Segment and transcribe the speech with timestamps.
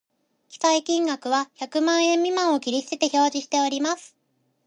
[0.49, 4.17] 記載金額は百万円未満を切り捨てて表示しております